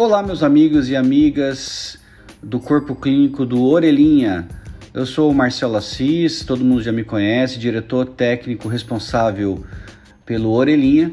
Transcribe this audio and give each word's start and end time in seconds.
Olá, 0.00 0.22
meus 0.22 0.42
amigos 0.42 0.88
e 0.88 0.96
amigas 0.96 1.98
do 2.42 2.58
Corpo 2.58 2.94
Clínico 2.94 3.44
do 3.44 3.62
Orelhinha. 3.62 4.48
Eu 4.94 5.04
sou 5.04 5.30
o 5.30 5.34
Marcelo 5.34 5.76
Assis, 5.76 6.42
todo 6.42 6.64
mundo 6.64 6.82
já 6.82 6.90
me 6.90 7.04
conhece, 7.04 7.58
diretor 7.58 8.06
técnico 8.06 8.66
responsável 8.66 9.62
pelo 10.24 10.52
Orelhinha. 10.52 11.12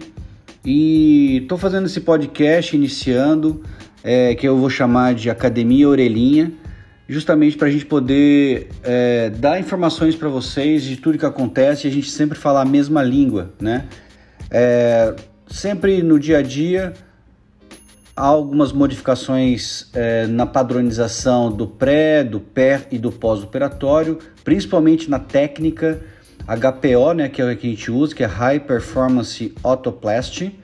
E 0.63 1.39
estou 1.41 1.57
fazendo 1.57 1.87
esse 1.87 1.99
podcast 1.99 2.77
iniciando, 2.77 3.61
é, 4.01 4.33
que 4.35 4.47
eu 4.47 4.55
vou 4.55 4.69
chamar 4.69 5.15
de 5.15 5.29
Academia 5.29 5.89
Orelhinha, 5.89 6.53
justamente 7.09 7.57
para 7.57 7.67
a 7.67 7.71
gente 7.71 7.85
poder 7.85 8.69
é, 8.83 9.29
dar 9.31 9.59
informações 9.59 10.15
para 10.15 10.29
vocês 10.29 10.83
de 10.83 10.95
tudo 10.95 11.17
que 11.17 11.25
acontece 11.25 11.87
e 11.87 11.91
a 11.91 11.93
gente 11.93 12.09
sempre 12.09 12.39
falar 12.39 12.61
a 12.61 12.65
mesma 12.65 13.03
língua, 13.03 13.53
né? 13.59 13.83
É, 14.49 15.13
sempre 15.45 16.01
no 16.01 16.17
dia 16.17 16.37
a 16.37 16.41
dia 16.41 16.93
há 18.17 18.25
algumas 18.25 18.73
modificações 18.73 19.87
é, 19.93 20.25
na 20.25 20.47
padronização 20.47 21.51
do 21.51 21.67
pré, 21.67 22.23
do 22.23 22.39
pé 22.39 22.87
e 22.89 22.97
do 22.97 23.11
pós-operatório, 23.11 24.17
principalmente 24.43 25.07
na 25.07 25.19
técnica 25.19 26.01
HPO, 26.47 27.13
né, 27.13 27.29
que 27.29 27.39
é 27.39 27.45
o 27.45 27.55
que 27.55 27.67
a 27.67 27.69
gente 27.69 27.91
usa, 27.91 28.15
que 28.15 28.23
é 28.23 28.25
High 28.25 28.61
Performance 28.61 29.53
Autoplasty. 29.63 30.59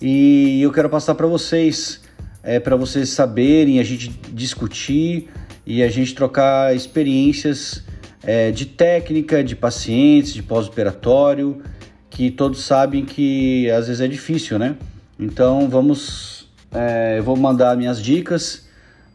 E 0.00 0.60
eu 0.60 0.70
quero 0.70 0.90
passar 0.90 1.14
para 1.14 1.26
vocês, 1.26 2.02
é, 2.42 2.60
para 2.60 2.76
vocês 2.76 3.08
saberem, 3.08 3.80
a 3.80 3.82
gente 3.82 4.10
discutir 4.32 5.30
e 5.64 5.82
a 5.82 5.88
gente 5.88 6.14
trocar 6.14 6.76
experiências 6.76 7.82
é, 8.22 8.50
de 8.50 8.66
técnica, 8.66 9.42
de 9.42 9.56
pacientes, 9.56 10.34
de 10.34 10.42
pós-operatório, 10.42 11.62
que 12.10 12.30
todos 12.30 12.62
sabem 12.62 13.06
que 13.06 13.70
às 13.70 13.86
vezes 13.86 14.02
é 14.02 14.08
difícil, 14.08 14.58
né? 14.58 14.76
Então 15.18 15.68
vamos 15.68 16.39
é, 16.72 17.18
eu 17.18 17.22
vou 17.22 17.36
mandar 17.36 17.76
minhas 17.76 18.00
dicas 18.00 18.68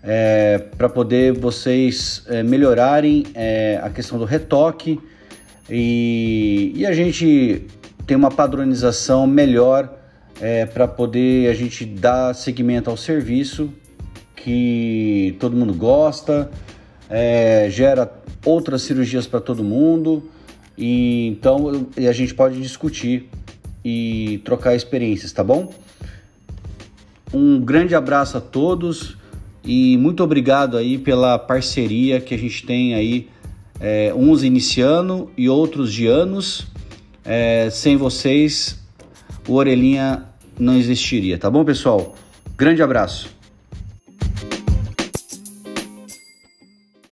é, 0.03 0.59
para 0.77 0.87
poder 0.87 1.33
vocês 1.33 2.23
é, 2.27 2.43
melhorarem 2.43 3.25
é, 3.33 3.79
a 3.81 3.89
questão 3.89 4.19
do 4.19 4.25
retoque 4.25 4.99
e, 5.69 6.73
e, 6.75 6.85
a 6.85 6.93
gente 6.93 7.65
tem 8.05 8.15
uma 8.15 8.29
padronização 8.29 9.25
melhor 9.25 9.91
é, 10.39 10.65
para 10.65 10.87
poder 10.87 11.49
a 11.49 11.53
gente 11.55 11.85
dar 11.85 12.35
seguimento 12.35 12.89
ao 12.89 12.97
serviço 12.97 13.73
que 14.35 15.35
todo 15.39 15.55
mundo 15.55 15.73
gosta, 15.73 16.51
é, 17.09 17.67
gera 17.71 18.11
outras 18.45 18.83
cirurgias 18.83 19.25
para 19.25 19.39
todo 19.39 19.63
mundo 19.63 20.29
e 20.77 21.27
então 21.27 21.87
a 21.97 22.11
gente 22.11 22.35
pode 22.35 22.61
discutir 22.61 23.27
e 23.83 24.39
trocar 24.43 24.75
experiências, 24.75 25.31
tá 25.31 25.43
bom? 25.43 25.73
Um 27.33 27.59
grande 27.59 27.95
abraço 27.95 28.37
a 28.37 28.41
todos 28.41 29.17
e 29.63 29.97
muito 29.97 30.23
obrigado 30.23 30.77
aí 30.77 30.97
pela 30.97 31.39
parceria 31.39 32.21
que 32.21 32.33
a 32.33 32.37
gente 32.37 32.65
tem 32.65 32.93
aí, 32.93 33.27
é, 33.79 34.13
uns 34.15 34.43
iniciando 34.43 35.29
e 35.37 35.49
outros 35.49 35.91
de 35.91 36.07
anos. 36.07 36.67
É, 37.23 37.69
sem 37.71 37.97
vocês, 37.97 38.79
o 39.47 39.53
Orelhinha 39.53 40.25
não 40.59 40.75
existiria, 40.77 41.37
tá 41.37 41.49
bom, 41.49 41.65
pessoal? 41.65 42.15
Grande 42.55 42.81
abraço. 42.81 43.34